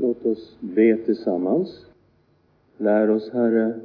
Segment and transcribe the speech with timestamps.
[0.00, 1.86] Låt oss be tillsammans.
[2.76, 3.80] Lär oss, Herre,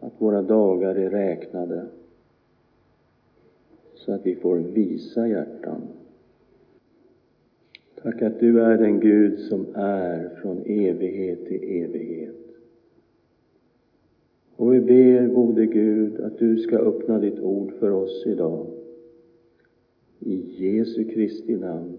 [0.00, 1.86] att våra dagar är räknade
[3.94, 5.82] så att vi får visa hjärtan.
[8.02, 12.36] Tack att du är den Gud som är från evighet till evighet.
[14.56, 18.66] Och vi ber, gode Gud, att du ska öppna ditt ord för oss idag.
[20.18, 21.98] I Jesu Kristi namn.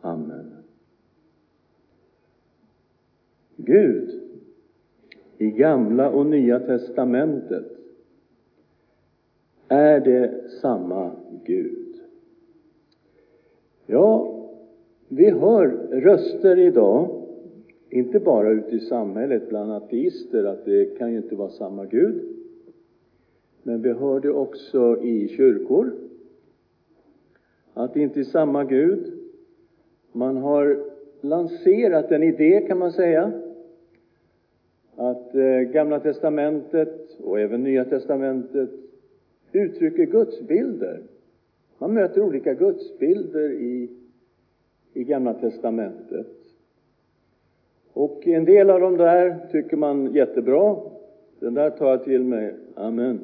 [0.00, 0.49] Amen.
[3.64, 4.20] Gud
[5.38, 7.66] i Gamla och Nya testamentet
[9.68, 11.12] är det samma
[11.44, 11.94] Gud.
[13.86, 14.36] Ja,
[15.08, 17.26] vi hör röster idag,
[17.90, 22.22] inte bara ute i samhället bland ateister, att det kan ju inte vara samma Gud.
[23.62, 25.92] Men vi hör det också i kyrkor,
[27.74, 29.12] att det inte är samma Gud.
[30.12, 30.84] Man har
[31.20, 33.32] lanserat en idé, kan man säga,
[35.00, 38.70] att eh, Gamla testamentet och även Nya testamentet
[39.52, 41.00] uttrycker gudsbilder.
[41.78, 43.90] Man möter olika gudsbilder i,
[44.92, 46.26] i Gamla testamentet.
[47.92, 50.76] Och en del av dem där tycker man jättebra.
[51.38, 52.54] Den där tar jag till mig.
[52.74, 53.20] Amen.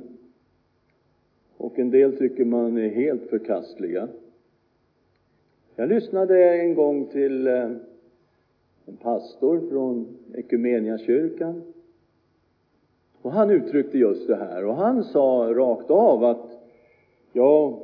[1.56, 4.08] Och en del tycker man är helt förkastliga.
[5.77, 7.70] Jag lyssnade en gång till eh,
[8.86, 11.62] en pastor från Ekumeniakyrkan.
[13.22, 16.50] Och han uttryckte just det här och han sa rakt av att
[17.32, 17.82] ja,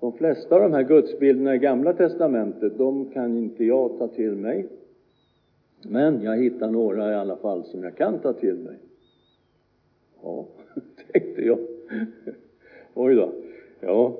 [0.00, 4.36] de flesta av de här gudsbilderna i Gamla testamentet, de kan inte jag ta till
[4.36, 4.68] mig.
[5.82, 8.78] Men jag hittar några i alla fall som jag kan ta till mig.
[10.22, 10.46] Ja,
[11.12, 11.58] tänkte jag.
[12.94, 13.32] Oj då.
[13.80, 14.12] Ja.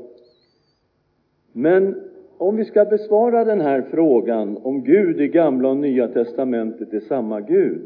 [1.52, 6.92] Men om vi ska besvara den här frågan om Gud i Gamla och Nya testamentet
[6.92, 7.80] är samma Gud,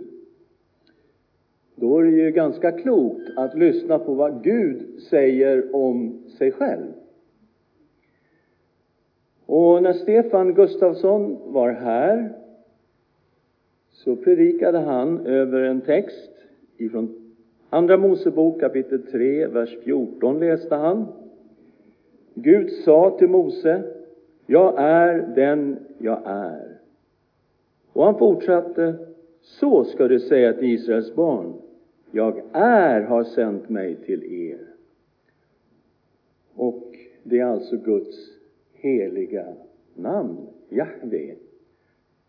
[1.75, 6.87] då är det ju ganska klokt att lyssna på vad Gud säger om sig själv.
[9.47, 12.33] Och när Stefan Gustafsson var här
[13.91, 16.31] så predikade han över en text
[16.77, 17.35] ifrån
[17.71, 21.07] Andra Mosebok kapitel 3, vers 14 läste han.
[22.35, 23.83] Gud sa till Mose
[24.51, 26.79] jag är den jag är.
[27.93, 28.95] Och han fortsatte,
[29.41, 31.53] så ska du säga till Israels barn,
[32.11, 34.61] jag är har sänt mig till er.
[36.55, 38.17] Och det är alltså Guds
[38.73, 39.47] heliga
[39.95, 40.37] namn,
[40.69, 41.35] Jahve,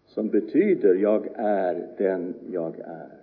[0.06, 3.18] som betyder jag är den jag är.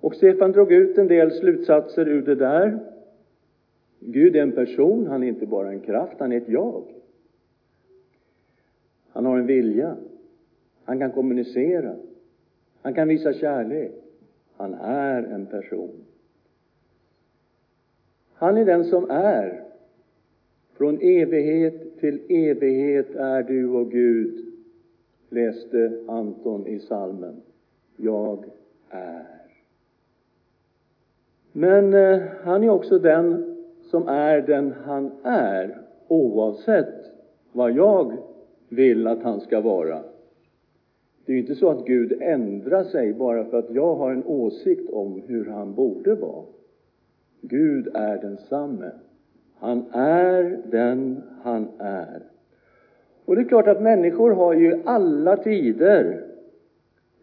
[0.00, 2.78] Och Stefan drog ut en del slutsatser ur det där.
[4.00, 7.01] Gud är en person, han är inte bara en kraft, han är ett jag.
[9.12, 9.96] Han har en vilja.
[10.84, 11.96] Han kan kommunicera.
[12.82, 13.92] Han kan visa kärlek.
[14.56, 16.04] Han är en person.
[18.34, 19.64] Han är den som är.
[20.72, 24.52] Från evighet till evighet är du och Gud,
[25.28, 27.42] läste Anton i salmen.
[27.96, 28.44] Jag
[28.88, 29.26] är.
[31.52, 37.12] Men eh, han är också den som är den han är, oavsett
[37.52, 38.16] vad jag
[38.72, 40.02] vill att han ska vara.
[41.26, 44.24] Det är ju inte så att Gud ändrar sig bara för att jag har en
[44.26, 46.44] åsikt om hur han borde vara.
[47.40, 48.90] Gud är densamme.
[49.54, 52.22] Han är den han är.
[53.24, 56.24] Och det är klart att människor har ju alla tider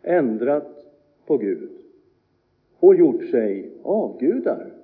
[0.03, 0.85] ändrat
[1.25, 1.69] på Gud
[2.79, 4.78] och gjort sig avgudar.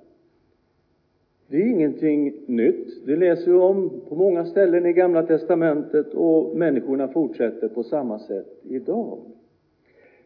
[1.48, 3.06] Det är ingenting nytt.
[3.06, 8.18] Det läser vi om på många ställen i Gamla testamentet och människorna fortsätter på samma
[8.18, 9.18] sätt idag.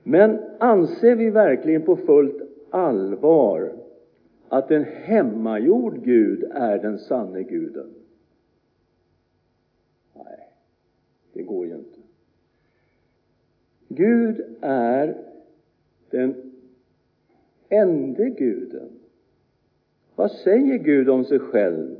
[0.02, 3.72] Men anser vi verkligen på fullt allvar
[4.48, 7.90] att en hemmagjord Gud är den sanne guden?
[10.14, 10.48] Nej,
[11.32, 11.98] det går ju inte.
[13.88, 15.16] Gud är
[16.10, 16.34] den
[17.68, 18.99] ende guden
[20.14, 21.96] vad säger Gud om sig själv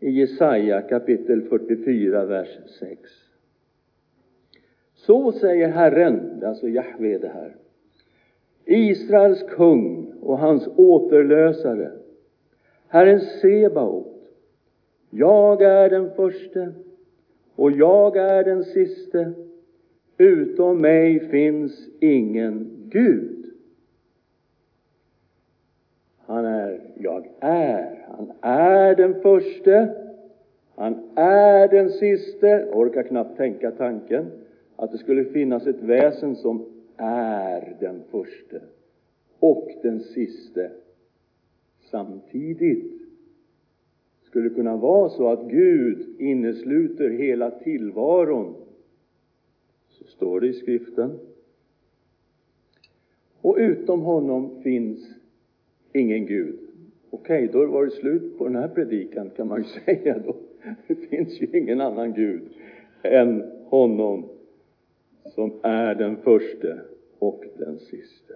[0.00, 3.00] i Jesaja kapitel 44, vers 6?
[4.94, 7.56] Så säger Herren, det är alltså Jahve det här,
[8.64, 11.90] Israels kung och hans återlösare,
[12.88, 14.14] Herren Sebaot.
[15.10, 16.72] Jag är den förste
[17.54, 19.32] och jag är den siste.
[20.18, 23.33] Utom mig finns ingen Gud.
[26.26, 28.06] Han är jag är.
[28.08, 29.94] Han är den förste.
[30.74, 32.70] Han är den siste.
[32.72, 34.30] Orkar knappt tänka tanken.
[34.76, 36.64] att det skulle finnas ett väsen som
[36.96, 38.60] är den förste
[39.38, 40.70] och den siste
[41.90, 42.92] samtidigt.
[44.22, 48.54] Skulle det kunna vara så att Gud innesluter hela tillvaron?
[49.88, 51.18] Så står det i skriften.
[53.40, 55.08] Och utom honom finns
[55.94, 56.58] ingen Gud.
[57.10, 60.36] Okej, då var det slut på den här predikan kan man ju säga då.
[60.86, 62.42] Det finns ju ingen annan Gud
[63.02, 64.28] än honom
[65.24, 66.80] som är den förste
[67.18, 68.34] och den siste.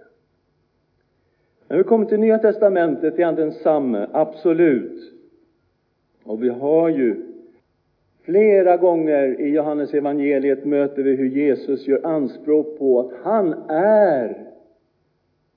[1.67, 5.13] När vi kommer till Nya Testamentet är han densamme, absolut.
[6.23, 7.15] Och vi har ju
[8.21, 14.47] flera gånger i Johannes evangeliet möter vi hur Jesus gör anspråk på att han är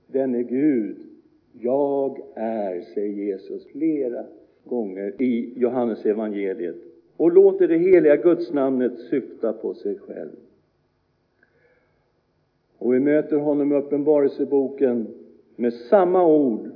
[0.07, 1.12] denne Gud.
[1.61, 4.25] Jag är, säger Jesus flera
[4.65, 6.77] gånger i Johannes evangeliet
[7.17, 10.37] och låter det heliga gudsnamnet syfta på sig själv.
[12.79, 15.07] Och vi möter honom i Uppenbarelseboken
[15.57, 16.71] med samma ord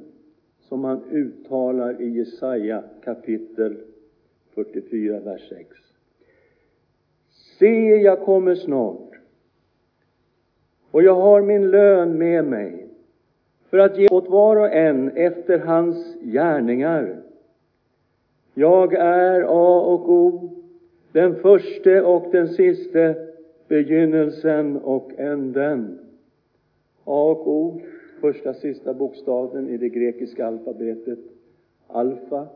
[0.60, 3.76] som han uttalar i Jesaja kapitel
[4.54, 5.68] 44, vers 6.
[7.58, 9.10] Se, jag kommer snart
[10.90, 12.85] och jag har min lön med mig
[13.70, 17.22] för att ge åt var och en efter hans gärningar.
[18.54, 20.50] Jag är A och O,
[21.12, 23.14] den förste och den siste,
[23.68, 25.98] begynnelsen och änden.
[27.04, 27.80] A och O,
[28.20, 31.18] första sista bokstaven i det grekiska alfabetet,
[31.86, 32.46] alfa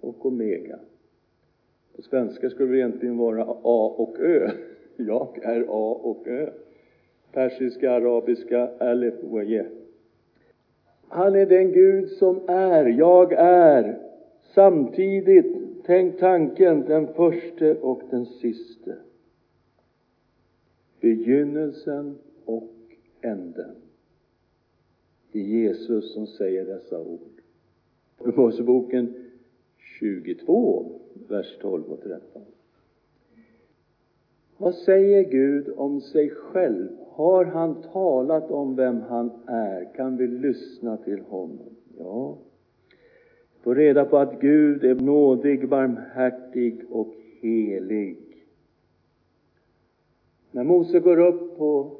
[0.00, 0.78] och omega.
[1.96, 4.50] På svenska skulle det egentligen vara A och Ö.
[4.96, 6.50] Jag är A och Ö.
[7.32, 9.64] Persiska, arabiska, alef och.
[11.08, 13.98] Han är den Gud som är, jag är,
[14.54, 18.96] samtidigt, tänk tanken, den förste och den siste.
[21.00, 22.72] Begynnelsen och
[23.20, 23.74] änden.
[25.32, 27.40] Det är Jesus som säger dessa ord.
[28.18, 29.14] Moseboken
[29.78, 32.42] 22, vers 12 och 13.
[34.56, 36.88] Vad säger Gud om sig själv?
[37.18, 39.94] Har han talat om vem han är?
[39.94, 41.76] Kan vi lyssna till honom?
[41.98, 42.38] Ja.
[43.62, 48.46] Få reda på att Gud är nådig, barmhärtig och helig.
[50.50, 51.90] När Mose går upp på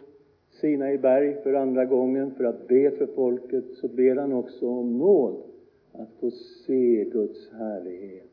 [0.50, 4.98] Sinai berg för andra gången för att be för folket så ber han också om
[4.98, 5.42] nåd
[5.92, 8.27] att få se Guds härlighet.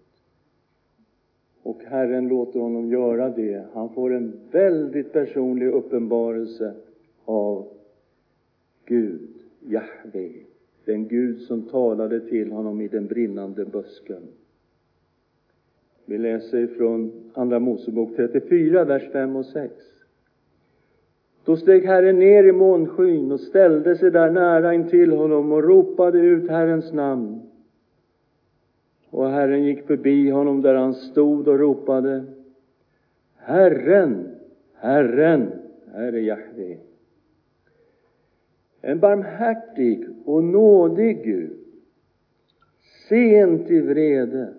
[1.65, 3.65] Och Herren låter honom göra det.
[3.73, 6.73] Han får en väldigt personlig uppenbarelse
[7.25, 7.67] av
[8.85, 9.29] Gud,
[9.59, 10.31] Jahve,
[10.85, 14.21] den Gud som talade till honom i den brinnande busken.
[16.05, 19.73] Vi läser ifrån Andra Mosebok 34, vers 5 och 6.
[21.45, 26.19] Då steg Herren ner i månskyn och ställde sig där nära intill honom och ropade
[26.19, 27.41] ut Herrens namn.
[29.15, 32.25] Och Herren gick förbi honom där han stod och ropade
[33.35, 34.35] Herren,
[34.73, 35.51] Herren,
[35.93, 36.77] Herre Jahve.
[38.81, 41.57] En barmhärtig och nådig Gud,
[43.09, 44.53] sen till vrede,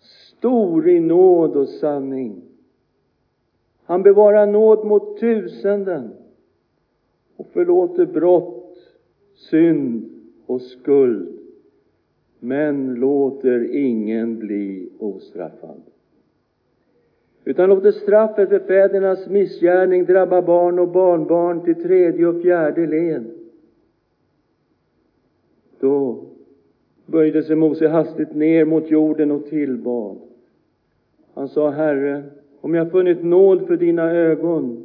[0.00, 2.42] stor i nåd och sanning.
[3.84, 6.10] Han bevarar nåd mot tusenden
[7.36, 8.78] och förlåter brott,
[9.34, 10.10] synd
[10.46, 11.37] och skuld
[12.40, 15.82] men låter ingen bli ostraffad.
[17.44, 23.24] Utan låter straffet för fädernas missgärning drabba barn och barnbarn till tredje och fjärde led.
[25.80, 26.24] Då
[27.06, 30.16] böjde sig Mose hastigt ner mot jorden och tillbad.
[31.34, 32.22] Han sa, Herre,
[32.60, 34.84] om jag funnit nåd för dina ögon,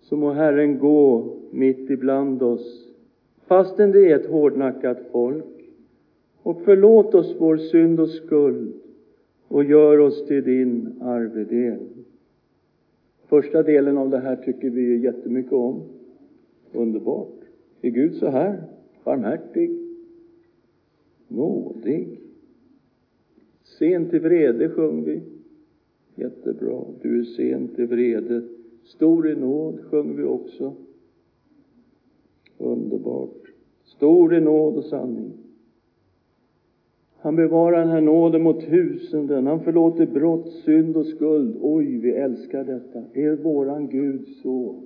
[0.00, 2.88] så må Herren gå mitt ibland oss,
[3.46, 5.59] fastän det är ett hårdnackat folk
[6.42, 8.72] och förlåt oss vår synd och skuld
[9.48, 11.78] och gör oss till din arvedel.
[13.26, 15.82] Första delen av det här tycker vi jättemycket om.
[16.72, 17.40] Underbart.
[17.80, 18.62] Är Gud så här?
[19.04, 19.70] Barmhärtig?
[21.28, 22.20] Nådig?
[23.78, 25.22] Sen till vrede sjöng vi.
[26.14, 26.84] Jättebra.
[27.02, 28.42] Du är sen till vrede.
[28.84, 30.74] Stor i nåd sjöng vi också.
[32.58, 33.52] Underbart.
[33.84, 35.32] Stor i nåd och sanning.
[37.22, 39.46] Han bevarar den här nåden mot tusenden.
[39.46, 41.56] Han förlåter brott, synd och skuld.
[41.60, 43.02] Oj, vi älskar detta.
[43.12, 44.82] Är våran Gud så?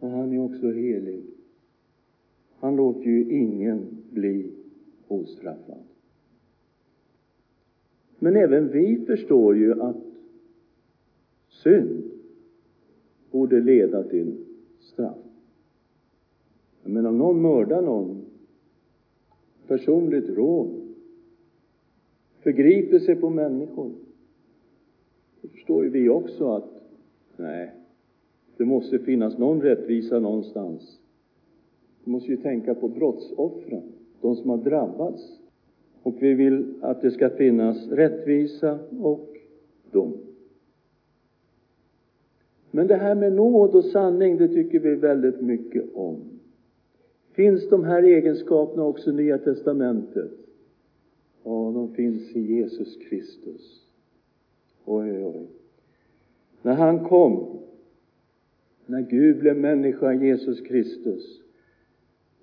[0.00, 1.22] Men han är också helig.
[2.58, 4.50] Han låter ju ingen bli
[5.08, 5.82] ostraffad.
[8.18, 10.04] Men även vi förstår ju att
[11.48, 12.02] synd
[13.30, 14.36] borde leda till
[14.80, 15.18] straff.
[16.84, 18.24] Men om någon mördar någon,
[19.68, 20.94] personligt rån,
[22.40, 23.90] förgriper sig på människor,
[25.42, 26.82] då förstår ju vi också att
[27.36, 27.70] nej,
[28.56, 30.98] det måste finnas någon rättvisa någonstans.
[32.04, 33.82] Vi måste ju tänka på brottsoffren,
[34.20, 35.38] de som har drabbats.
[36.02, 39.36] Och vi vill att det ska finnas rättvisa och
[39.90, 40.12] dom.
[42.70, 46.31] Men det här med nåd och sanning, det tycker vi väldigt mycket om.
[47.32, 50.30] Finns de här egenskaperna också i Nya Testamentet?
[51.44, 53.86] Ja, de finns i Jesus Kristus.
[54.84, 55.24] Oj, oj.
[55.24, 55.46] oj.
[56.62, 57.58] När han kom,
[58.86, 61.42] när Gud blev människa, Jesus Kristus,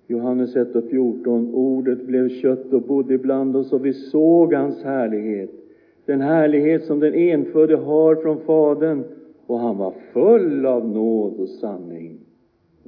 [0.06, 4.82] Johannes 1 och 14, ordet blev kött och bodde ibland oss och vi såg hans
[4.82, 5.50] härlighet,
[6.04, 9.04] den härlighet som den enfödde har från Fadern,
[9.46, 12.19] och han var full av nåd och sanning.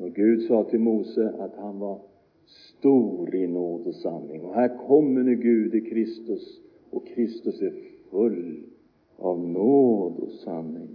[0.02, 1.98] Och Gud sa till Mose att han var
[2.46, 4.40] stor i nåd och sanning.
[4.40, 7.72] Och här kommer nu Gud i Kristus, och Kristus är
[8.10, 8.62] full
[9.16, 10.88] av nåd och sanning.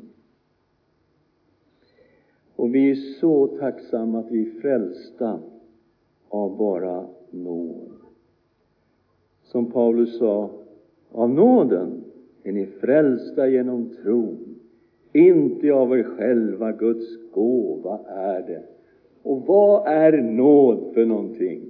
[2.55, 5.39] Och vi är så tacksamma att vi är frälsta
[6.29, 7.91] av bara nåd.
[9.43, 10.49] Som Paulus sa,
[11.11, 12.03] av nåden
[12.43, 14.55] är ni frälsta genom tron,
[15.13, 18.76] inte av er själva, Guds gåva är det.
[19.27, 21.61] Och vad är nåd för någonting?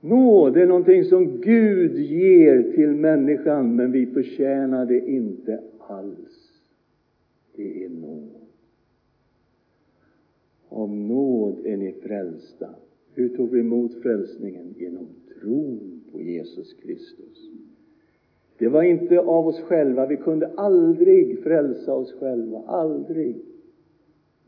[0.00, 6.62] Nåd är någonting som Gud ger till människan, men vi förtjänar det inte alls.
[7.56, 8.30] Det är nåd.
[10.68, 12.68] Av nåd är ni frälsta.
[13.14, 14.74] Hur tog vi emot frälsningen?
[14.78, 15.06] Genom
[15.40, 17.50] tron på Jesus Kristus.
[18.58, 20.06] Det var inte av oss själva.
[20.06, 22.62] Vi kunde aldrig frälsa oss själva.
[22.66, 23.36] Aldrig.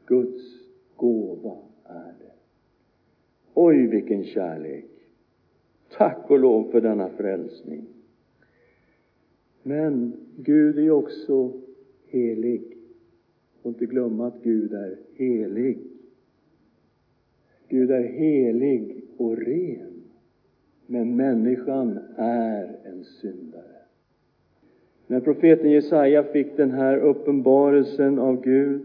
[0.07, 0.66] Guds
[0.97, 2.33] gåva är det.
[3.55, 4.85] Oj, vilken kärlek!
[5.97, 7.87] Tack och lov för denna frälsning.
[9.63, 11.53] Men Gud är också
[12.07, 12.77] helig.
[13.63, 15.79] Och inte glömma att Gud är helig.
[17.69, 20.03] Gud är helig och ren,
[20.87, 23.77] men människan är en syndare.
[25.07, 28.83] När profeten Jesaja fick den här uppenbarelsen av Gud,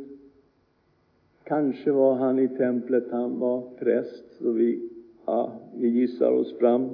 [1.51, 4.89] kanske var han i templet, han var präst, så vi,
[5.25, 6.89] ja, vi gissar oss fram.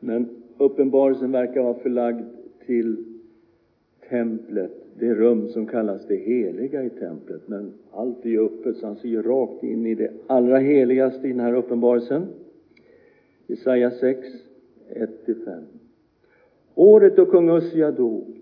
[0.00, 2.24] Men uppenbarelsen verkar vara förlagd
[2.66, 3.04] till
[4.08, 7.48] templet, det rum som kallas det heliga i templet.
[7.48, 11.30] Men allt är ju öppet, så han ser rakt in i det allra heligaste i
[11.30, 12.26] den här uppenbarelsen.
[13.46, 14.26] Jesaja 6,
[15.26, 15.62] 1-5.
[16.74, 18.40] Året då kung Ussia dog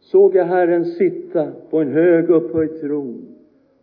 [0.00, 3.37] såg jag Herren sitta på en hög upphöjd tron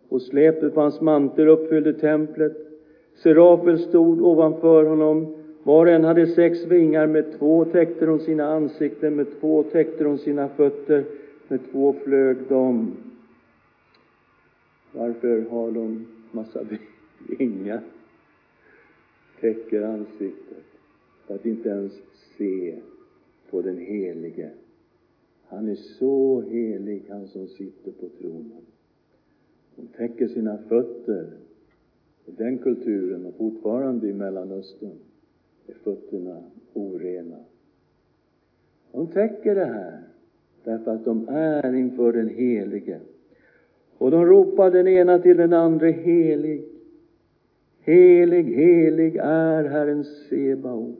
[0.08, 2.56] och släpet på hans mantel uppfyllde templet.
[3.14, 5.34] Serafer stod ovanför honom.
[5.62, 10.04] Var och en hade sex vingar, med två täckte de sina ansikten, med två täckte
[10.04, 11.04] de sina fötter,
[11.48, 12.92] med två flög de.
[14.92, 16.60] Varför har de massa
[17.38, 17.80] vingar?
[19.40, 20.64] Täcker ansiktet
[21.26, 21.92] för att inte ens
[22.38, 22.74] se
[23.50, 24.50] på den Helige.
[25.48, 28.66] Han är så helig, han som sitter på tronen.
[29.76, 31.26] De täcker sina fötter.
[32.26, 34.98] I den kulturen, och fortfarande i Mellanöstern,
[35.66, 36.42] är fötterna
[36.72, 37.38] orena.
[38.92, 40.00] De täcker det här
[40.64, 43.00] därför att de är inför den Helige.
[43.98, 46.64] Och de ropar den ena till den andra helig.
[47.80, 50.98] Helig, helig är Herren Sebaot.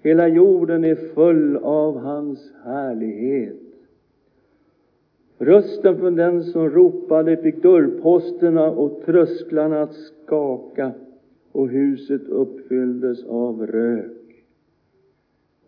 [0.00, 3.67] Hela jorden är full av hans härlighet.
[5.38, 10.92] Rösten från den som ropade fick dörrposterna och trösklarna att skaka
[11.52, 14.44] och huset uppfylldes av rök.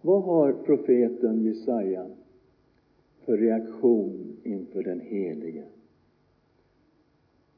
[0.00, 2.06] Vad har profeten Jesaja
[3.24, 5.64] för reaktion inför den Helige?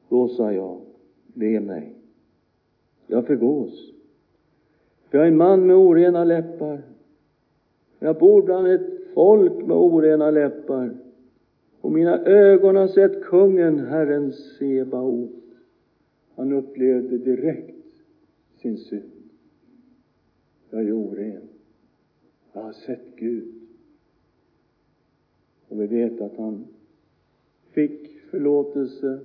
[0.09, 0.81] Då sa jag,
[1.33, 1.95] ve mig,
[3.07, 3.91] jag förgås.
[5.09, 6.81] För jag är en man med orena läppar.
[7.99, 11.02] Jag bor bland ett folk med orena läppar.
[11.83, 15.43] Och mina ögon har sett kungen, Herren Sebaot.
[16.35, 17.85] Han upplevde direkt
[18.61, 19.29] sin synd.
[20.69, 21.41] Jag är oren.
[22.53, 23.53] Jag har sett Gud.
[25.67, 26.65] Och vi vet att han
[27.71, 29.19] fick förlåtelse,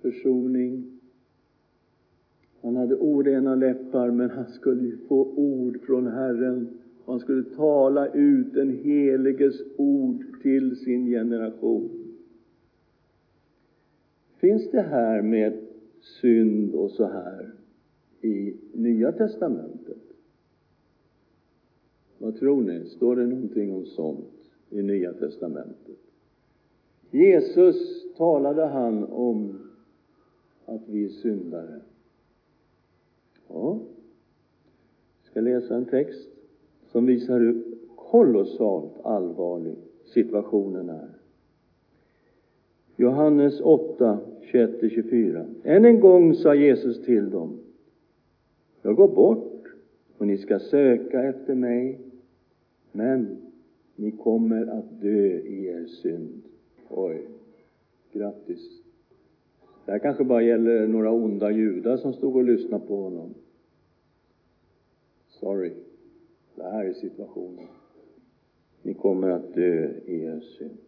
[0.00, 1.00] försoning.
[2.60, 6.78] Han hade orena läppar, men han skulle ju få ord från Herren.
[7.10, 12.16] Han skulle tala ut den heliges ord till sin generation.
[14.36, 15.66] Finns det här med
[16.00, 17.50] synd och så här
[18.20, 20.02] i Nya Testamentet?
[22.18, 22.84] Vad tror ni?
[22.84, 25.98] Står det någonting om sånt i Nya Testamentet?
[27.10, 29.58] Jesus, talade han om
[30.64, 31.80] att vi är syndare?
[33.48, 33.78] Ja.
[35.22, 36.39] Jag ska läsa en text
[36.92, 37.64] som visar hur
[37.96, 41.08] kolossalt allvarlig situationen är.
[42.96, 44.18] Johannes 8,
[44.52, 45.46] 21-24.
[45.64, 47.58] Än en gång sa Jesus till dem.
[48.82, 49.64] Jag går bort
[50.18, 52.00] och ni ska söka efter mig,
[52.92, 53.36] men
[53.96, 56.42] ni kommer att dö i er synd.
[56.88, 57.26] Oj,
[58.12, 58.82] grattis.
[59.84, 63.34] Det här kanske bara gäller några onda judar som stod och lyssnade på honom.
[65.28, 65.72] Sorry.
[66.60, 67.66] Det här är situationen.
[68.82, 70.78] Ni kommer att dö i er synd.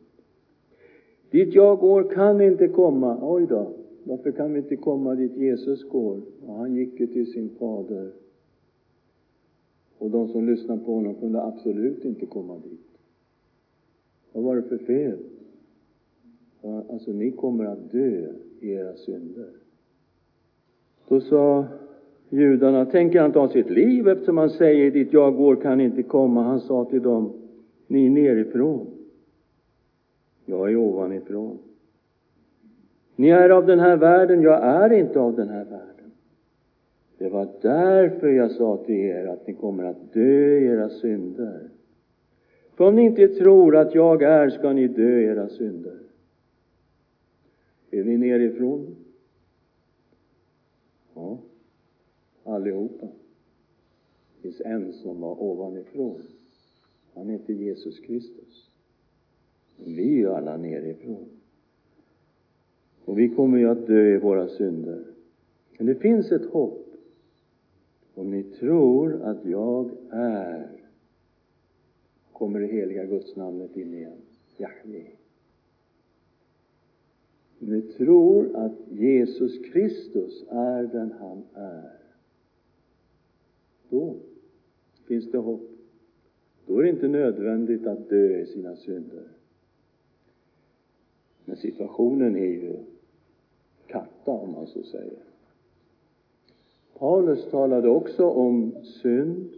[1.30, 3.18] Dit jag går kan inte komma.
[3.22, 3.72] Oj då,
[4.04, 6.20] varför kan vi inte komma dit Jesus går?
[6.46, 8.12] Ja, han gick ju till sin fader.
[9.98, 12.88] Och de som lyssnade på honom kunde absolut inte komma dit.
[14.32, 15.18] Vad var det för fel?
[16.60, 19.50] Ja, alltså, ni kommer att dö i era synder.
[21.08, 21.66] Då sa
[22.32, 26.42] judarna, tänker han ta sitt liv eftersom han säger dit jag går kan inte komma.
[26.42, 27.32] Han sa till dem,
[27.86, 28.86] ni är nerifrån.
[30.44, 31.58] Jag är ovanifrån.
[33.16, 36.12] Ni är av den här världen, jag är inte av den här världen.
[37.18, 41.68] Det var därför jag sa till er att ni kommer att dö i era synder.
[42.76, 45.98] För om ni inte tror att jag är, ska ni dö i era synder.
[47.90, 48.96] Är vi nerifrån?
[51.14, 51.38] Ja,
[52.44, 53.06] allihopa.
[53.06, 56.22] Det finns en som var ovanifrån.
[57.14, 58.70] Han heter Jesus Kristus.
[59.76, 61.28] Vi är ju alla nerifrån.
[63.04, 65.04] Och vi kommer ju att dö i våra synder.
[65.78, 66.86] Men det finns ett hopp.
[68.14, 70.68] Om ni tror att jag är,
[72.32, 74.18] kommer det heliga gudsnamnet in igen.
[74.56, 75.06] Jahve.
[77.60, 82.01] Om ni tror att Jesus Kristus är den han är,
[83.92, 84.14] då
[85.06, 85.70] finns det hopp.
[86.66, 89.22] Då är det inte nödvändigt att dö i sina synder.
[91.44, 92.76] Men situationen är ju
[93.86, 95.18] katta, om man så säger.
[96.98, 99.48] Paulus talade också om synd.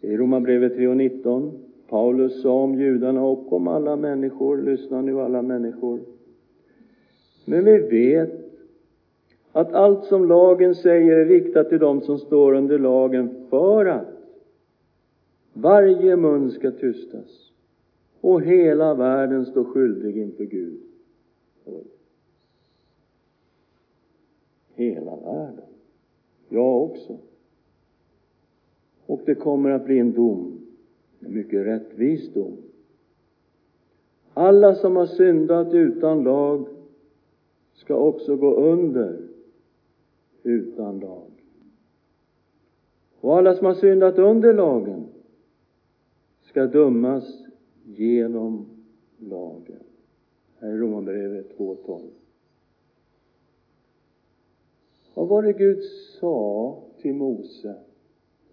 [0.00, 1.50] I Romarbrevet 3.19.
[1.88, 6.00] Paulus sa om judarna och om alla människor, lyssna nu alla människor.
[7.44, 8.39] Men vi vet
[9.52, 14.06] att allt som lagen säger är riktat till dem som står under lagen för att
[15.52, 17.50] varje mun ska tystas
[18.20, 20.80] och hela världen står skyldig inför Gud.
[24.74, 25.64] Hela världen.
[26.48, 27.18] Jag också.
[29.06, 30.60] Och det kommer att bli en dom,
[31.20, 32.56] en mycket rättvis dom.
[34.34, 36.66] Alla som har syndat utan lag
[37.74, 39.29] ska också gå under
[40.42, 41.30] utan lag.
[43.20, 45.06] Och alla som har syndat under lagen
[46.42, 47.44] ska dömas
[47.84, 48.66] genom
[49.18, 49.82] lagen.
[50.58, 52.00] Här är Romarbrevet 2.12.
[55.14, 55.82] Vad var det Gud
[56.20, 57.74] sa till Mose?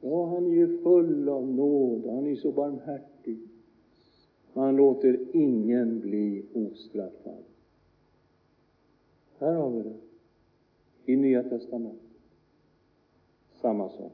[0.02, 3.40] Ja, han är ju full av nåd, han är så barmhärtig.
[4.54, 7.44] Han låter ingen bli ostraffad.
[9.40, 10.07] Här har vi det.
[11.08, 12.02] I Nya Testamentet.
[13.62, 14.12] Samma sak.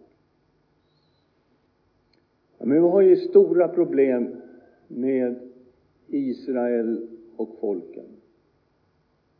[2.57, 4.35] Men vi har ju stora problem
[4.87, 5.35] med
[6.07, 8.05] Israel och folken.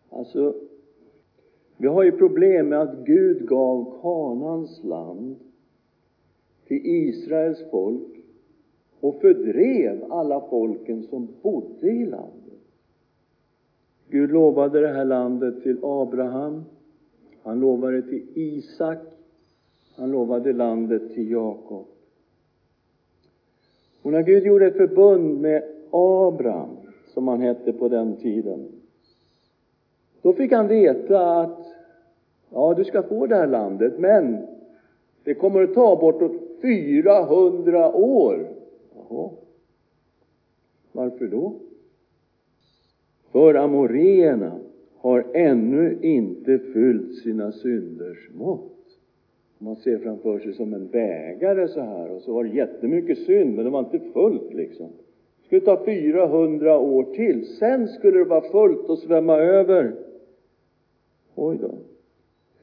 [0.10, 0.56] Alltså,
[1.78, 5.36] vi har ju problem med att Gud gav Kanans land
[6.68, 8.24] till Israels folk
[9.00, 12.60] och fördrev alla folken som bodde i landet.
[14.10, 16.64] Gud lovade det här landet till Abraham,
[17.44, 18.98] han lovade till Isak,
[19.96, 21.86] han lovade landet till Jakob.
[24.02, 26.78] Och när Gud gjorde ett förbund med Abraham,
[27.14, 28.72] som han hette på den tiden,
[30.22, 31.66] då fick han veta att
[32.50, 34.48] ja, du ska få det här landet, men
[35.24, 38.48] det kommer att ta bortåt 400 år.
[38.96, 39.30] Jaha.
[40.92, 41.54] Varför då?
[43.32, 44.60] För amoreerna
[45.04, 48.98] har ännu inte fyllt sina synders mått.
[49.58, 53.56] Man ser framför sig som en bägare så här och så var det jättemycket synd,
[53.56, 54.88] men det var inte fullt liksom.
[54.88, 59.94] Det skulle ta 400 år till, sen skulle det vara fullt och svämma över.
[61.36, 61.72] Oj då.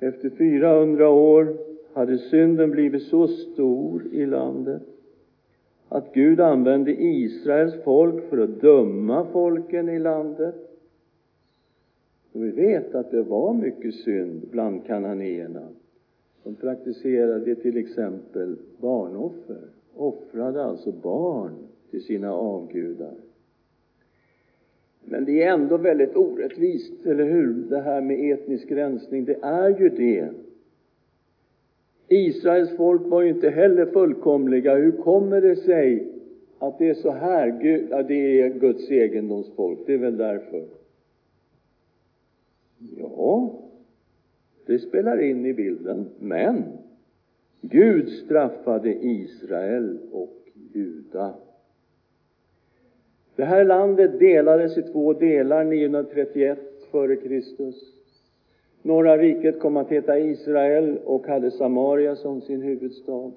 [0.06, 1.56] Efter 400 år
[1.92, 4.82] hade synden blivit så stor i landet
[5.88, 10.69] att Gud använde Israels folk för att döma folken i landet.
[12.32, 15.68] Och vi vet att det var mycket synd bland kananéerna.
[16.42, 19.60] De praktiserade till exempel barnoffer,
[19.96, 21.54] offrade alltså barn
[21.90, 23.14] till sina avgudar.
[25.04, 27.54] Men det är ändå väldigt orättvist, eller hur?
[27.54, 30.28] Det här med etnisk rensning, det är ju det.
[32.08, 34.76] Israels folk var ju inte heller fullkomliga.
[34.76, 36.06] Hur kommer det sig
[36.58, 37.60] att det är så här?
[37.62, 40.79] Gud, ja, det är Guds egendomsfolk, det är väl därför.
[42.98, 43.52] Ja,
[44.66, 46.64] det spelar in i bilden, men
[47.60, 50.36] Gud straffade Israel och
[50.72, 51.34] Juda.
[53.36, 56.58] Det här landet delades i två delar 931
[56.92, 57.72] f.Kr.
[58.82, 63.32] Norra riket kom att heta Israel och hade Samaria som sin huvudstad.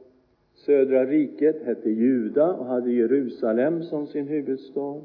[0.53, 5.01] Södra riket hette Juda och hade Jerusalem som sin huvudstad.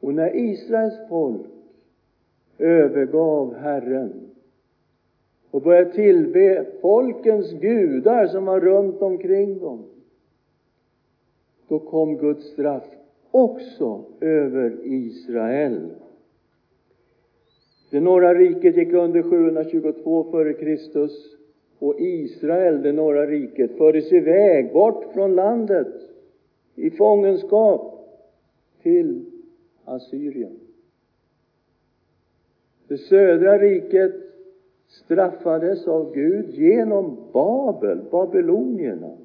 [0.00, 1.46] Och när Israels folk
[2.58, 4.12] övergav Herren
[5.50, 9.84] och började tillbe folkens gudar som var runt omkring dem,
[11.68, 12.84] då kom Guds straff
[13.30, 15.90] också över Israel.
[17.90, 21.08] Det norra riket gick under 722 f.Kr.
[21.78, 25.94] och Israel, det norra riket, fördes iväg bort från landet
[26.74, 28.08] i fångenskap
[28.82, 29.24] till
[29.84, 30.67] Assyrien.
[32.88, 34.12] Det södra riket
[34.88, 39.16] straffades av Gud genom Babel, babylonierna.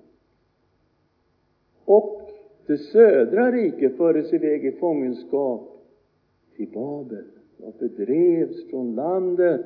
[1.86, 2.32] Och
[2.65, 5.84] det södra riket fördes iväg i fångenskap
[6.56, 7.23] till Babel
[7.58, 9.65] och fördrevs från landet.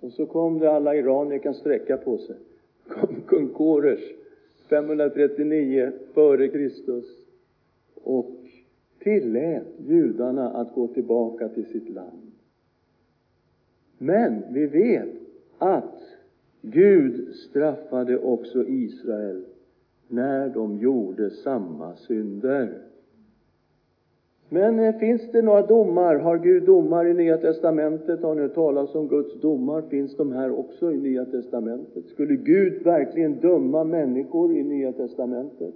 [0.00, 2.36] Och så kom det, alla iranier kan sträcka på sig,
[2.88, 4.12] kom kung Koresh
[4.68, 7.04] 539 före Kristus
[7.94, 8.41] och
[9.02, 12.32] tillät judarna att gå tillbaka till sitt land.
[13.98, 15.08] Men vi vet
[15.58, 16.00] att
[16.62, 19.44] Gud straffade också Israel
[20.08, 22.82] när de gjorde samma synder.
[24.48, 26.16] Men eh, finns det några domar?
[26.16, 28.22] Har Gud domar i Nya Testamentet?
[28.22, 29.82] Har ni hört talas om Guds domar?
[29.82, 32.06] Finns de här också i Nya Testamentet?
[32.06, 35.74] Skulle Gud verkligen döma människor i Nya Testamentet?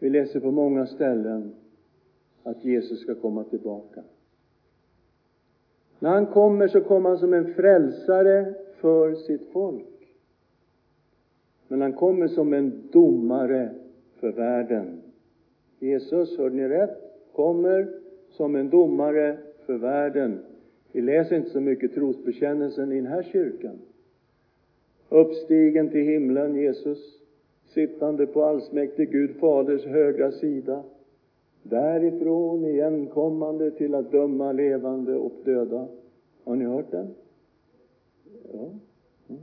[0.00, 1.52] Vi läser på många ställen
[2.42, 4.02] att Jesus ska komma tillbaka.
[5.98, 9.86] När han kommer så kommer han som en frälsare för sitt folk.
[11.68, 13.70] Men han kommer som en domare
[14.20, 15.02] för världen.
[15.78, 16.98] Jesus, hörde ni rätt,
[17.32, 17.88] kommer
[18.30, 20.38] som en domare för världen.
[20.92, 23.78] Vi läser inte så mycket trosbekännelsen i den här kyrkan.
[25.08, 27.19] Uppstigen till himlen, Jesus,
[27.70, 30.82] sittande på allsmäktig Gud Faders högra sida.
[31.62, 35.88] Därifrån igenkommande till att döma levande och döda.
[36.44, 37.14] Har ni hört den?
[38.52, 38.70] Ja.
[39.28, 39.42] Mm.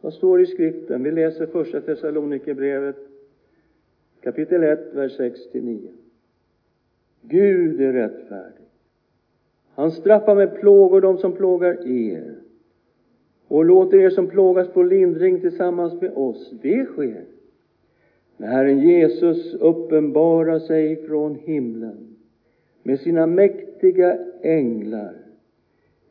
[0.00, 1.02] Vad står i skriften?
[1.02, 2.96] Vi läser första Thessalonikerbrevet
[4.20, 5.88] kapitel 1, vers 6-9.
[7.22, 8.64] Gud är rättfärdig.
[9.74, 12.34] Han straffar med plågor dem som plågar er
[13.50, 16.50] och låter er som plågas få lindring tillsammans med oss.
[16.62, 17.24] Det sker
[18.36, 22.16] när Herren Jesus uppenbarar sig från himlen
[22.82, 25.14] med sina mäktiga änglar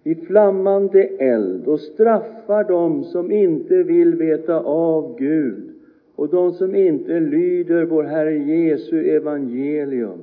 [0.04, 5.69] i flammande eld och straffar dem som inte vill veta av Gud
[6.15, 10.19] och de som inte lyder vår Herre Jesu evangelium.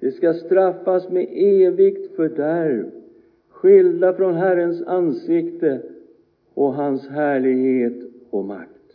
[0.00, 2.90] De ska straffas med evigt fördärv,
[3.48, 5.80] skilda från Herrens ansikte
[6.60, 8.92] och hans härlighet och makt.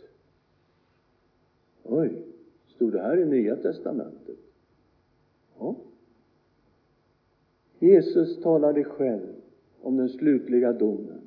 [1.82, 2.22] Oj,
[2.66, 4.38] stod det här i Nya testamentet?
[5.58, 5.74] Ja.
[7.78, 9.34] Jesus talade själv
[9.82, 11.20] om den slutliga domen.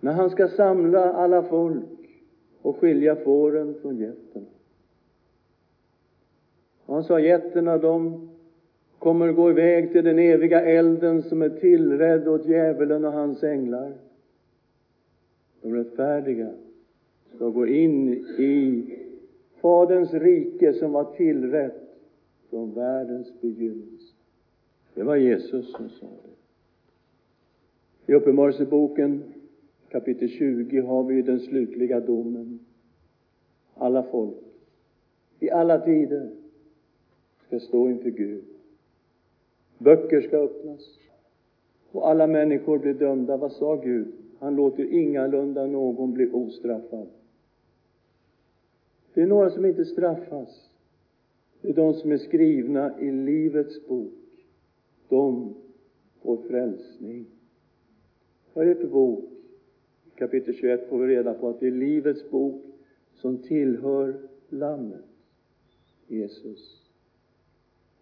[0.00, 2.22] När han ska samla alla folk
[2.62, 4.46] och skilja fåren från getterna.
[6.86, 8.28] Och Han sa getterna, de
[9.00, 13.92] kommer gå iväg till den eviga elden som är tillrädd åt djävulen och hans änglar.
[15.62, 16.50] De rättfärdiga
[17.34, 18.84] ska gå in i
[19.60, 21.98] Faderns rike som var tillrätt
[22.50, 24.14] från världens begynnelse.
[24.94, 28.12] Det var Jesus som sa det.
[28.12, 29.22] I Uppenbarelseboken
[29.88, 32.58] kapitel 20 har vi den slutliga domen.
[33.74, 34.36] Alla folk,
[35.38, 36.30] i alla tider,
[37.46, 38.44] ska stå inför Gud.
[39.80, 40.98] Böcker ska öppnas.
[41.92, 43.36] Och alla människor blir dömda.
[43.36, 44.12] Vad sa Gud?
[44.38, 47.08] Han låter ingalunda någon bli ostraffad.
[49.14, 50.70] Det är några som inte straffas.
[51.60, 54.12] Det är de som är skrivna i Livets bok.
[55.08, 55.54] De
[56.22, 57.26] får frälsning.
[58.54, 59.24] Vad är det för bok?
[60.06, 62.64] I Kapitel 21 får vi reda på att det är Livets bok
[63.14, 65.04] som tillhör Lammet,
[66.06, 66.79] Jesus.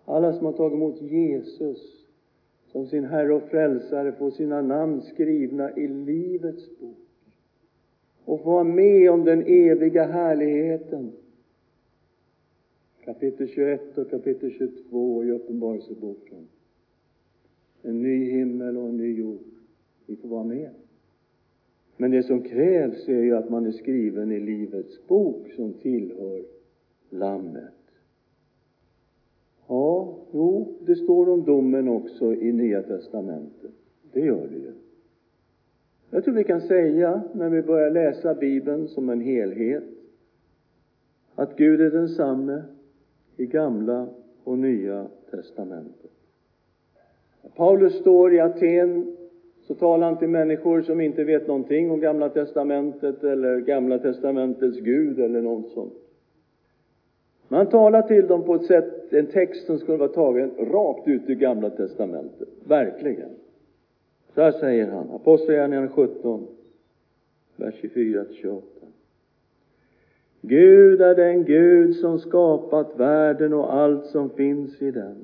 [0.09, 2.07] Alla som har tagit emot Jesus
[2.66, 6.97] som sin Herre och Frälsare får sina namn skrivna i Livets bok
[8.25, 11.12] och får vara med om den eviga härligheten.
[13.05, 16.49] Kapitel 21 och kapitel 22 i Uppenbarelseboken.
[17.83, 19.40] En ny himmel och en ny jord.
[20.07, 20.71] Vi får vara med.
[21.97, 26.44] Men det som krävs är ju att man är skriven i Livets bok som tillhör
[27.11, 27.78] Lammet.
[29.68, 33.70] Ja, jo, det står om domen också i Nya Testamentet.
[34.12, 34.72] Det gör det ju.
[36.11, 39.85] Jag tror vi kan säga, när vi börjar läsa Bibeln som en helhet,
[41.35, 42.62] att Gud är densamme
[43.37, 44.07] i Gamla
[44.44, 46.11] och Nya Testamentet.
[47.42, 49.16] När Paulus står i Aten
[49.66, 54.78] så talar han till människor som inte vet någonting om Gamla Testamentet eller Gamla Testamentets
[54.78, 55.92] Gud eller något sånt.
[57.48, 61.09] Men han talar till dem på ett sätt, en text som skulle vara tagen rakt
[61.09, 62.49] ut ur Gamla Testamentet.
[62.64, 63.31] Verkligen.
[64.35, 66.47] Så här säger han, Apostlagärningarna 17,
[67.57, 68.62] vers 24-28.
[70.40, 75.16] Gud är den Gud som skapat världen och allt som finns i den.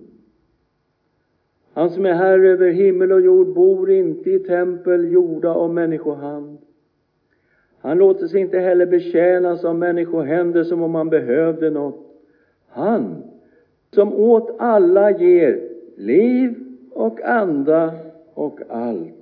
[1.73, 6.59] Han som är herre över himmel och jord bor inte i tempel gjorda av människohand.
[7.79, 12.01] Han låter sig inte heller betjänas av människohänder som om han behövde något.
[12.69, 13.23] Han
[13.95, 16.55] som åt alla ger liv
[16.91, 17.95] och anda
[18.35, 19.15] och allt.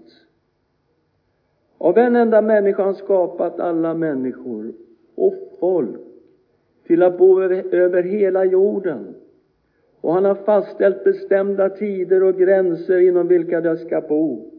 [1.79, 4.73] Av en enda människa har han skapat alla människor
[5.15, 6.01] och folk
[6.87, 9.15] till att bo över, över hela jorden.
[10.01, 14.51] Och han har fastställt bestämda tider och gränser inom vilka de ska bo.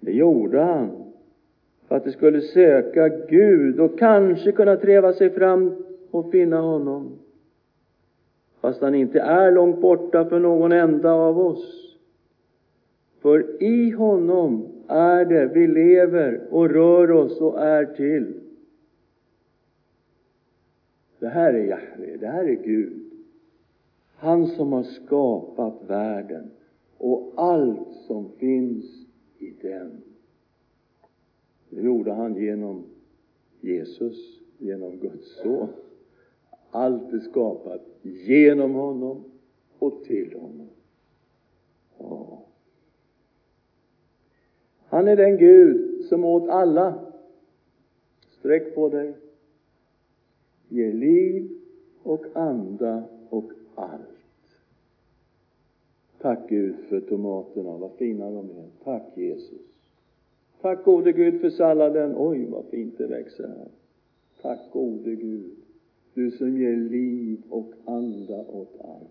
[0.00, 0.90] Det gjorde han
[1.88, 7.18] för att de skulle söka Gud och kanske kunna treva sig fram och finna honom.
[8.64, 11.96] Fast han inte är långt borta för någon enda av oss.
[13.20, 18.40] För i honom är det vi lever och rör oss och är till.
[21.18, 23.10] Det här är Jahve, det här är Gud.
[24.16, 26.50] Han som har skapat världen
[26.98, 29.06] och allt som finns
[29.38, 30.02] i den.
[31.68, 32.84] Det gjorde han genom
[33.60, 35.68] Jesus, genom Guds son.
[36.74, 39.24] Allt är skapat genom honom
[39.78, 40.68] och till honom.
[41.98, 42.42] Ja.
[44.86, 47.12] Han är den Gud som åt alla,
[48.30, 49.14] sträck på dig,
[50.68, 51.58] ger liv
[52.02, 54.58] och anda och allt.
[56.18, 58.68] Tack Gud för tomaterna, vad fina de är.
[58.84, 59.62] Tack Jesus.
[60.60, 62.14] Tack gode Gud för salladen.
[62.16, 63.68] Oj, vad fint det växer här.
[64.42, 65.63] Tack gode Gud,
[66.14, 69.10] du som ger liv och anda åt allt.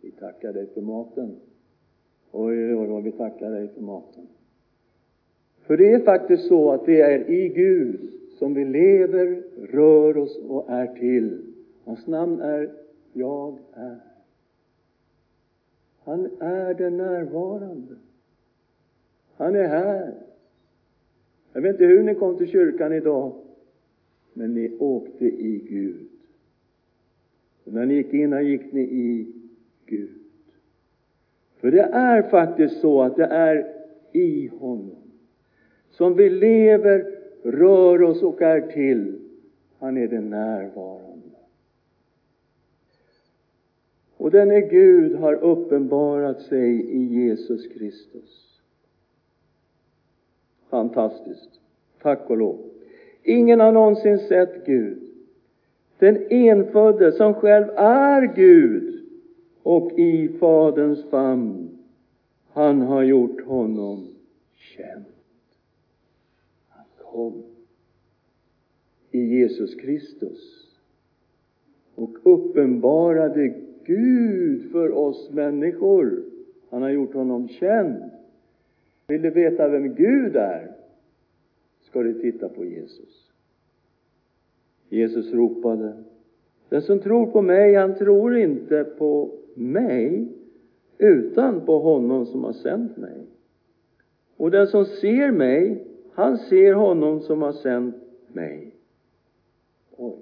[0.00, 1.36] Vi tackar dig för maten.
[2.32, 4.26] Oj, oj, oj, vi tackar dig för maten.
[5.60, 8.00] För det är faktiskt så att det är i Gud
[8.38, 11.40] som vi lever, rör oss och är till.
[11.84, 12.70] Hans namn är
[13.12, 14.00] Jag är.
[16.04, 17.94] Han är den närvarande.
[19.36, 20.14] Han är här.
[21.52, 23.32] Jag vet inte hur ni kom till kyrkan idag,
[24.32, 26.08] men ni åkte i Gud.
[27.64, 29.32] Och när ni gick in gick ni i
[29.86, 30.10] Gud.
[31.60, 33.74] För det är faktiskt så att det är
[34.12, 35.02] i honom
[35.92, 39.18] som vi lever, rör oss och är till.
[39.78, 41.36] Han är den närvarande.
[44.16, 48.60] Och denne Gud har uppenbarat sig i Jesus Kristus.
[50.68, 51.60] Fantastiskt.
[52.02, 52.71] Tack och lov.
[53.22, 54.98] Ingen har någonsin sett Gud.
[55.98, 59.04] Den enfödde som själv är Gud
[59.62, 61.78] och i Faderns famn.
[62.52, 64.06] Han har gjort honom
[64.54, 65.04] känd.
[66.68, 67.42] Han kom
[69.10, 70.68] i Jesus Kristus
[71.94, 73.54] och uppenbarade
[73.84, 76.22] Gud för oss människor.
[76.70, 78.02] Han har gjort honom känd.
[79.06, 80.81] Vill du veta vem Gud är?
[81.92, 83.30] Ska du titta på Jesus.
[84.88, 86.04] Jesus ropade.
[86.68, 90.28] Den som tror på mig, han tror inte på mig,
[90.98, 93.26] utan på honom som har sänt mig.
[94.36, 97.96] Och den som ser mig, han ser honom som har sänt
[98.28, 98.74] mig.
[99.96, 100.16] Oj.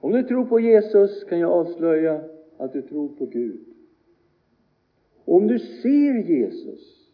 [0.00, 2.24] Om du tror på Jesus kan jag avslöja
[2.56, 3.60] att du tror på Gud.
[5.24, 7.10] Och om du ser Jesus,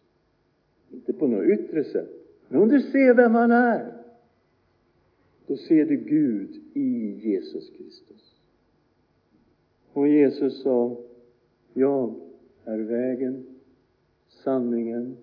[0.90, 2.21] inte på något yttre sätt,
[2.52, 3.92] men om du ser vem han är,
[5.46, 8.34] då ser du Gud i Jesus Kristus.
[9.92, 10.96] Och Jesus sa,
[11.74, 12.14] jag
[12.64, 13.46] är vägen,
[14.28, 15.16] sanningen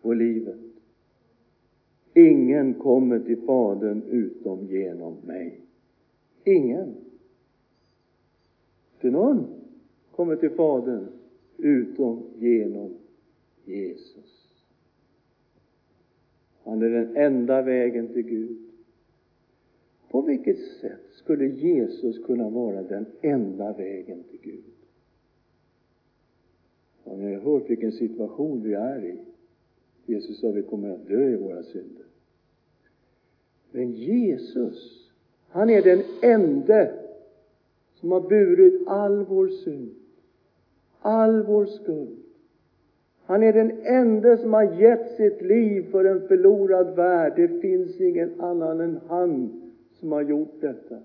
[0.00, 0.60] och livet.
[2.14, 5.60] Ingen kommer till Fadern utom genom mig.
[6.44, 6.94] Ingen.
[9.00, 9.46] Till någon
[10.10, 11.06] kommer till Fadern
[11.56, 12.94] utom genom
[13.64, 14.39] Jesus.
[16.64, 18.58] Han är den enda vägen till Gud.
[20.10, 24.64] På vilket sätt skulle Jesus kunna vara den enda vägen till Gud?
[27.04, 29.18] Har ni hört vilken situation vi är i?
[30.06, 32.04] Jesus sa vi kommer att dö i våra synder.
[33.70, 35.10] Men Jesus,
[35.48, 36.94] han är den ende
[37.94, 39.94] som har burit all vår synd,
[41.00, 42.18] all vår skuld.
[43.30, 47.32] Han är den enda som har gett sitt liv för en förlorad värld.
[47.36, 49.62] Det finns ingen annan än han
[49.92, 50.98] som har gjort detta.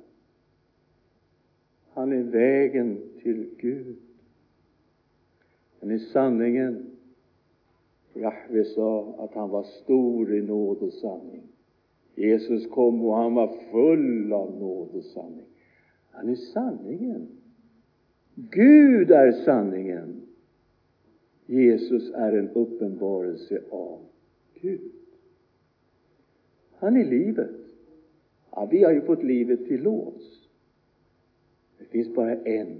[1.93, 3.97] Han är vägen till Gud.
[5.79, 6.85] Han är sanningen.
[8.13, 11.43] Jahve sa att han var stor i nåd och sanning.
[12.15, 15.45] Jesus kom och han var full av nåd och sanning.
[16.11, 17.27] Han är sanningen.
[18.35, 20.14] Gud är sanningen.
[21.45, 23.99] Jesus är en uppenbarelse av
[24.53, 24.91] Gud.
[26.77, 27.51] Han är livet.
[28.51, 30.47] Ja, vi har ju fått livet till låns.
[31.77, 32.77] Det finns bara en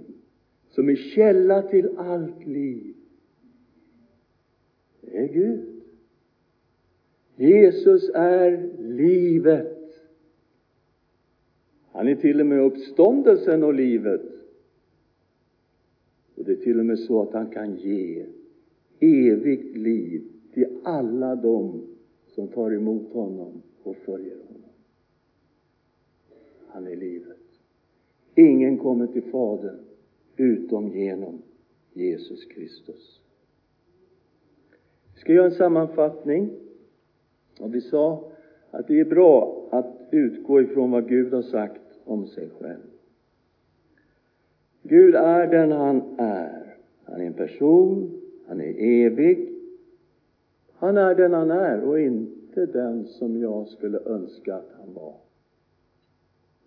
[0.70, 2.94] som är källa till allt liv.
[5.00, 5.82] Det är Gud.
[7.36, 9.76] Jesus är livet.
[11.90, 14.22] Han är till och med uppståndelsen och livet.
[16.34, 18.26] Och det är till och med så att han kan ge
[19.06, 20.22] evigt liv
[20.54, 21.82] till alla dem
[22.26, 24.70] som tar emot honom och följer honom.
[26.68, 27.36] Han är livet.
[28.34, 29.78] Ingen kommer till Fadern
[30.36, 31.42] utom genom
[31.92, 33.20] Jesus Kristus.
[35.14, 36.50] Vi ska göra en sammanfattning.
[37.60, 38.30] Och vi sa
[38.70, 42.82] att det är bra att utgå ifrån vad Gud har sagt om sig själv.
[44.82, 46.76] Gud är den han är.
[47.04, 49.52] Han är en person, han är evig.
[50.72, 55.14] Han är den han är och inte den som jag skulle önska att han var.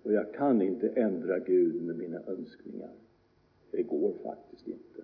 [0.03, 2.91] Och jag kan inte ändra Gud med mina önskningar.
[3.71, 5.01] Det går faktiskt inte.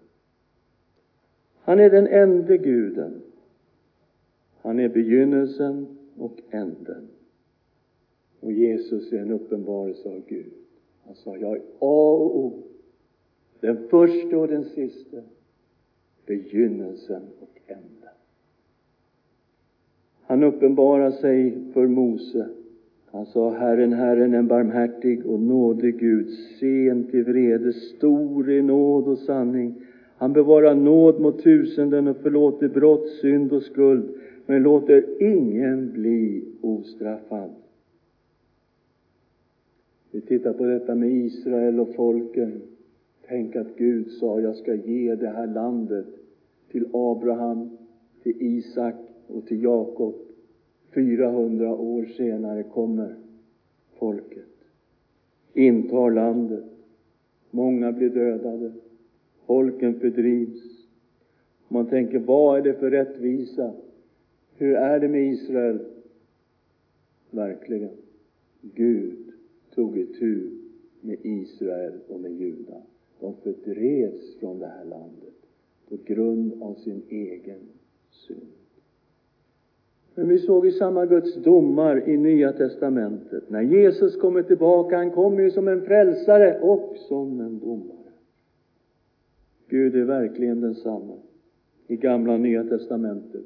[1.60, 3.22] Han är den enda guden.
[4.62, 7.08] Han är begynnelsen och änden.
[8.40, 10.54] Och Jesus är en uppenbarelse av Gud.
[11.06, 12.64] Han sa, jag är A och O.
[13.60, 15.18] Den första och den sista.
[16.26, 18.14] Begynnelsen och änden.
[20.22, 22.50] Han uppenbarar sig för Mose
[23.16, 29.08] han sa, Herren, Herren, en barmhärtig och nådig Gud, sen till vrede, stor i nåd
[29.08, 29.76] och sanning.
[30.18, 34.10] Han bevarar nåd mot tusenden och förlåter brott, synd och skuld,
[34.46, 37.50] men låter ingen bli ostraffad.
[40.12, 42.62] Vi tittar på detta med Israel och folken.
[43.28, 46.06] Tänk att Gud sa, jag ska ge det här landet
[46.72, 47.78] till Abraham,
[48.24, 48.96] till Isak
[49.28, 50.16] och till Jakob.
[50.94, 53.16] 400 år senare kommer
[53.94, 54.54] folket,
[55.54, 56.64] intar landet.
[57.52, 58.72] Många blir dödade.
[59.46, 60.88] Folken fördrivs.
[61.68, 63.74] Man tänker, vad är det för rättvisa?
[64.58, 65.80] Hur är det med Israel?
[67.30, 67.90] Verkligen,
[68.62, 69.32] Gud
[69.76, 70.50] tog itu
[71.02, 72.82] med Israel och med Juda.
[73.26, 75.34] De fördrevs från det här landet
[75.90, 77.60] på grund av sin egen
[78.10, 78.42] synd.
[80.16, 83.50] Men vi såg i samma Guds domar i Nya Testamentet.
[83.50, 88.12] När Jesus kommer tillbaka, han kommer ju som en frälsare och som en domare.
[89.68, 91.14] Gud är verkligen densamme
[91.88, 93.46] i Gamla och Nya Testamentet.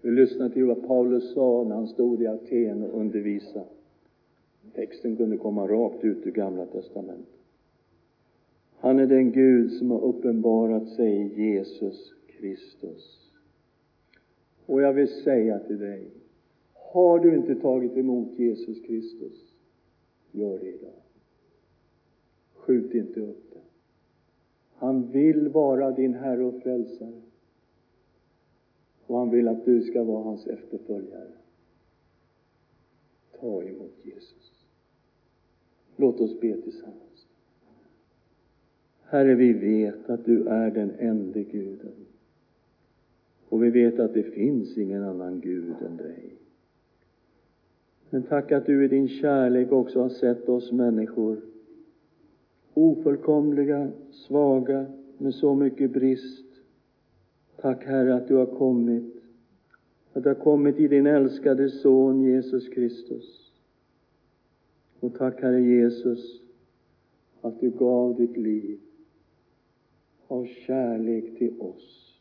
[0.00, 3.66] Vi lyssnar till vad Paulus sa när han stod i Aten och undervisade.
[4.74, 7.31] Texten kunde komma rakt ut ur Gamla Testamentet.
[8.82, 13.30] Han är den Gud som har uppenbarat sig i Jesus Kristus.
[14.66, 16.10] Och jag vill säga till dig,
[16.72, 19.54] har du inte tagit emot Jesus Kristus,
[20.30, 21.02] gör det idag.
[22.54, 23.60] Skjut inte upp det.
[24.74, 27.22] Han vill vara din Herre och Frälsare.
[29.06, 31.32] Och han vill att du ska vara hans efterföljare.
[33.40, 34.66] Ta emot Jesus.
[35.96, 37.11] Låt oss be tillsammans.
[39.12, 42.06] Herre, vi vet att du är den enda Guden.
[43.48, 46.34] Och vi vet att det finns ingen annan Gud än dig.
[48.10, 51.40] Men tack att du i din kärlek också har sett oss människor
[52.74, 54.86] ofullkomliga, svaga,
[55.18, 56.46] med så mycket brist.
[57.56, 59.22] Tack Herre att du har kommit,
[60.12, 63.52] att du har kommit i din älskade Son Jesus Kristus.
[65.00, 66.40] Och tack Herre Jesus
[67.40, 68.78] att du gav ditt liv
[70.32, 72.18] av kärlek till oss.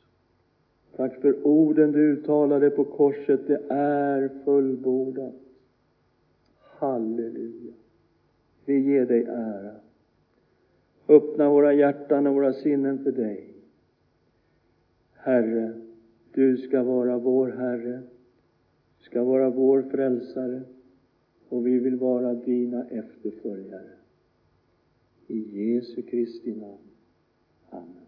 [0.96, 5.36] Tack för orden du uttalade på korset, det är fullbordat.
[6.60, 7.74] Halleluja.
[8.66, 9.76] Vi ger dig ära.
[11.08, 13.54] Öppna våra hjärtan och våra sinnen för dig.
[15.14, 15.74] Herre,
[16.34, 18.02] du ska vara vår Herre,
[19.00, 20.62] du ska vara vår frälsare
[21.50, 23.92] och vi vill vara dina efterföljare.
[25.28, 26.78] I Jesu Kristi namn.
[27.70, 28.01] Amen.